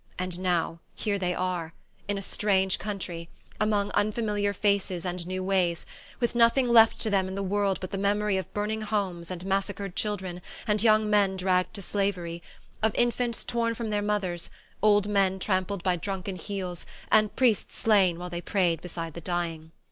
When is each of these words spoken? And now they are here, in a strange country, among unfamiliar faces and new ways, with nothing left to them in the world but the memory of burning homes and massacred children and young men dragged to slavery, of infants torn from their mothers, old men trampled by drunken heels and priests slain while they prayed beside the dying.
And 0.17 0.39
now 0.39 0.79
they 1.05 1.35
are 1.35 1.63
here, 1.63 1.73
in 2.07 2.17
a 2.17 2.23
strange 2.23 2.79
country, 2.79 3.29
among 3.59 3.91
unfamiliar 3.91 4.51
faces 4.51 5.05
and 5.05 5.27
new 5.27 5.43
ways, 5.43 5.85
with 6.19 6.33
nothing 6.33 6.67
left 6.69 6.99
to 7.01 7.11
them 7.11 7.27
in 7.27 7.35
the 7.35 7.43
world 7.43 7.79
but 7.79 7.91
the 7.91 7.99
memory 7.99 8.35
of 8.35 8.51
burning 8.51 8.81
homes 8.81 9.29
and 9.29 9.45
massacred 9.45 9.95
children 9.95 10.41
and 10.65 10.81
young 10.81 11.07
men 11.07 11.37
dragged 11.37 11.75
to 11.75 11.83
slavery, 11.83 12.41
of 12.81 12.95
infants 12.95 13.43
torn 13.43 13.75
from 13.75 13.91
their 13.91 14.01
mothers, 14.01 14.49
old 14.81 15.07
men 15.07 15.37
trampled 15.37 15.83
by 15.83 15.97
drunken 15.97 16.35
heels 16.35 16.87
and 17.11 17.35
priests 17.35 17.75
slain 17.77 18.17
while 18.17 18.31
they 18.31 18.41
prayed 18.41 18.81
beside 18.81 19.13
the 19.13 19.21
dying. 19.21 19.71